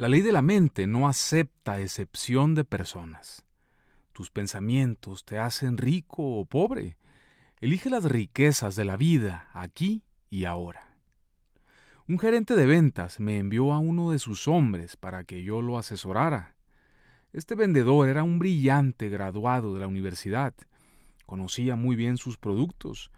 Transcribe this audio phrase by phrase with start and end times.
[0.00, 3.44] La ley de la mente no acepta excepción de personas.
[4.14, 6.96] Tus pensamientos te hacen rico o pobre.
[7.60, 10.96] Elige las riquezas de la vida aquí y ahora.
[12.08, 15.76] Un gerente de ventas me envió a uno de sus hombres para que yo lo
[15.76, 16.56] asesorara.
[17.34, 20.54] Este vendedor era un brillante graduado de la universidad.
[21.26, 23.10] Conocía muy bien sus productos.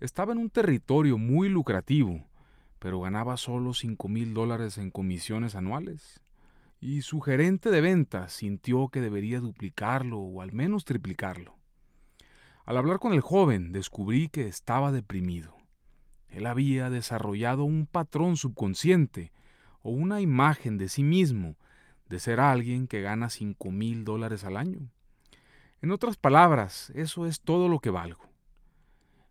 [0.00, 2.26] Estaba en un territorio muy lucrativo,
[2.84, 6.20] pero ganaba solo cinco mil dólares en comisiones anuales.
[6.82, 11.56] Y su gerente de ventas sintió que debería duplicarlo o al menos triplicarlo.
[12.66, 15.56] Al hablar con el joven descubrí que estaba deprimido.
[16.28, 19.32] Él había desarrollado un patrón subconsciente
[19.80, 21.56] o una imagen de sí mismo
[22.10, 24.90] de ser alguien que gana cinco mil dólares al año.
[25.80, 28.33] En otras palabras, eso es todo lo que valgo.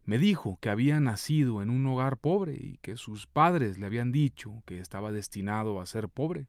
[0.05, 4.11] Me dijo que había nacido en un hogar pobre y que sus padres le habían
[4.11, 6.47] dicho que estaba destinado a ser pobre.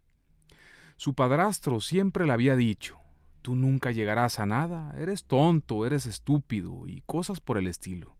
[0.97, 2.98] Su padrastro siempre le había dicho,
[3.43, 8.17] tú nunca llegarás a nada, eres tonto, eres estúpido y cosas por el estilo.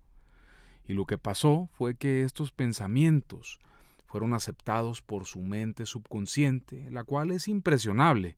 [0.86, 3.58] Y lo que pasó fue que estos pensamientos
[4.06, 8.36] fueron aceptados por su mente subconsciente, la cual es impresionable,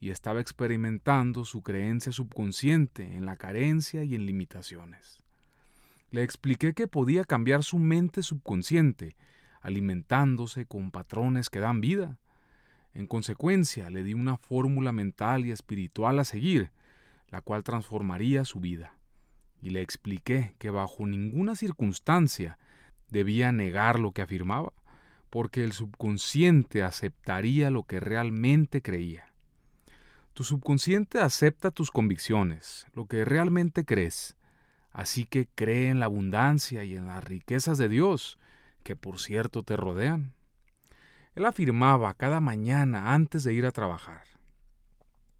[0.00, 5.21] y estaba experimentando su creencia subconsciente en la carencia y en limitaciones.
[6.12, 9.16] Le expliqué que podía cambiar su mente subconsciente,
[9.60, 12.20] alimentándose con patrones que dan vida.
[12.94, 16.70] En consecuencia, le di una fórmula mental y espiritual a seguir,
[17.30, 18.94] la cual transformaría su vida
[19.62, 22.58] y le expliqué que bajo ninguna circunstancia
[23.08, 24.72] debía negar lo que afirmaba,
[25.30, 29.32] porque el subconsciente aceptaría lo que realmente creía.
[30.34, 34.36] Tu subconsciente acepta tus convicciones, lo que realmente crees,
[34.92, 38.38] así que cree en la abundancia y en las riquezas de Dios,
[38.82, 40.34] que por cierto te rodean.
[41.34, 44.24] Él afirmaba cada mañana antes de ir a trabajar,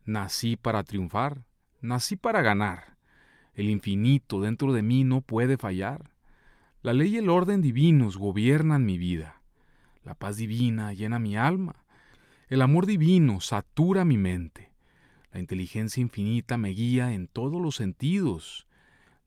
[0.05, 1.45] nací para triunfar,
[1.81, 2.93] nací para ganar,
[3.55, 6.11] el infinito dentro de mí no puede fallar.
[6.83, 9.43] La ley y el orden divinos gobiernan mi vida.
[10.05, 11.85] La paz divina llena mi alma.
[12.49, 14.73] El amor divino satura mi mente.
[15.33, 18.67] La inteligencia infinita me guía en todos los sentidos.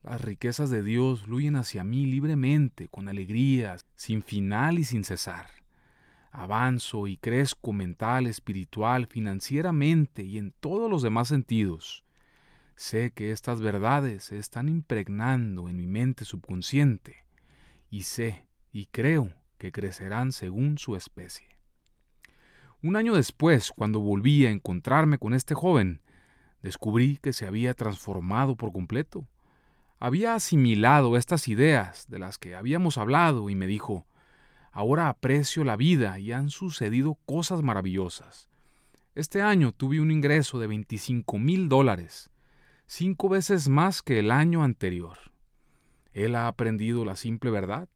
[0.06, 5.50] Las riquezas de Dios fluyen hacia mí libremente, con alegría, sin final y sin cesar.
[6.30, 12.04] Avanzo y crezco mental, espiritual, financieramente y en todos los demás sentidos.
[12.76, 17.24] Sé que estas verdades se están impregnando en mi mente subconsciente
[17.90, 21.48] y sé y creo que crecerán según su especie.
[22.80, 26.00] Un año después, cuando volví a encontrarme con este joven,
[26.62, 29.26] descubrí que se había transformado por completo.
[29.98, 34.06] Había asimilado estas ideas de las que habíamos hablado y me dijo,
[34.72, 38.48] ahora aprecio la vida y han sucedido cosas maravillosas.
[39.14, 42.30] Este año tuve un ingreso de 25 mil dólares
[42.86, 45.18] cinco veces más que el año anterior.
[46.12, 47.88] Él ha aprendido la simple verdad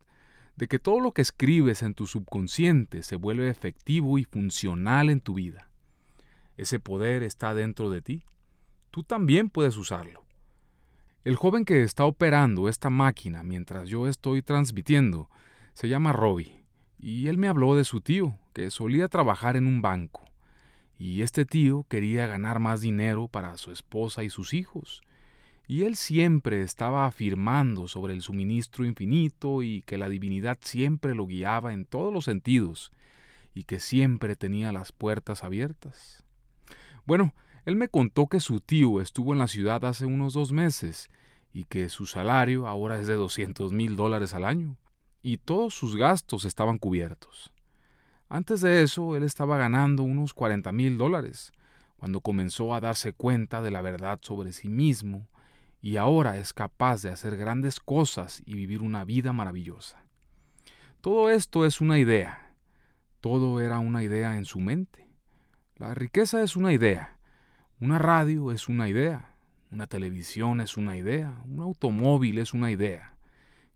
[0.56, 5.20] de que todo lo que escribes en tu subconsciente se vuelve efectivo y funcional en
[5.20, 5.70] tu vida.
[6.56, 8.24] Ese poder está dentro de ti.
[8.90, 10.24] Tú también puedes usarlo.
[11.22, 15.28] El joven que está operando esta máquina mientras yo estoy transmitiendo
[15.74, 16.64] se llama Robbie,
[16.98, 20.30] y él me habló de su tío, que solía trabajar en un banco
[21.00, 25.00] y este tío quería ganar más dinero para su esposa y sus hijos,
[25.66, 31.26] y él siempre estaba afirmando sobre el suministro infinito y que la divinidad siempre lo
[31.26, 32.92] guiaba en todos los sentidos,
[33.54, 36.22] y que siempre tenía las puertas abiertas.
[37.06, 37.32] Bueno,
[37.64, 41.10] él me contó que su tío estuvo en la ciudad hace unos dos meses,
[41.52, 44.76] y que su salario ahora es de 200 mil dólares al año,
[45.22, 47.52] y todos sus gastos estaban cubiertos.
[48.28, 51.52] Antes de eso, él estaba ganando unos 40 mil dólares,
[51.96, 55.28] cuando comenzó a darse cuenta de la verdad sobre sí mismo,
[55.82, 60.04] y ahora es capaz de hacer grandes cosas y vivir una vida maravillosa.
[61.00, 62.54] Todo esto es una idea.
[63.20, 65.08] Todo era una idea en su mente.
[65.76, 67.18] La riqueza es una idea.
[67.80, 69.34] Una radio es una idea.
[69.70, 71.40] Una televisión es una idea.
[71.46, 73.14] Un automóvil es una idea.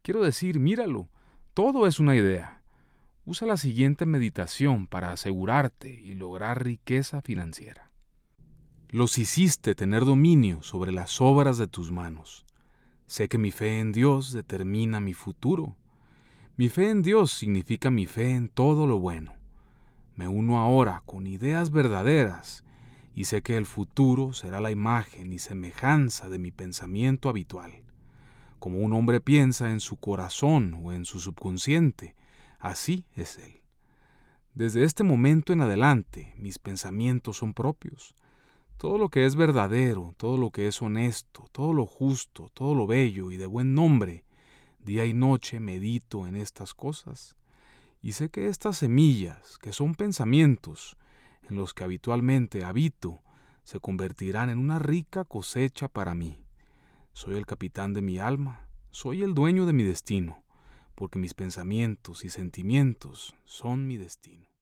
[0.02, 1.08] Quiero decir, míralo,
[1.54, 2.60] todo es una idea.
[3.24, 7.90] Usa la siguiente meditación para asegurarte y lograr riqueza financiera.
[8.90, 12.44] Los hiciste tener dominio sobre las obras de tus manos.
[13.06, 15.76] Sé que mi fe en Dios determina mi futuro.
[16.58, 19.32] Mi fe en Dios significa mi fe en todo lo bueno.
[20.14, 22.64] Me uno ahora con ideas verdaderas
[23.14, 27.82] y sé que el futuro será la imagen y semejanza de mi pensamiento habitual.
[28.58, 32.14] Como un hombre piensa en su corazón o en su subconsciente,
[32.64, 33.61] Así es Él.
[34.55, 38.14] Desde este momento en adelante, mis pensamientos son propios.
[38.78, 42.87] Todo lo que es verdadero, todo lo que es honesto, todo lo justo, todo lo
[42.87, 44.25] bello y de buen nombre,
[44.78, 47.37] día y noche medito en estas cosas.
[48.00, 50.96] Y sé que estas semillas, que son pensamientos,
[51.49, 53.23] en los que habitualmente habito,
[53.64, 56.44] se convertirán en una rica cosecha para mí.
[57.12, 60.44] Soy el capitán de mi alma, soy el dueño de mi destino,
[60.94, 64.53] porque mis pensamientos y sentimientos son mi destino.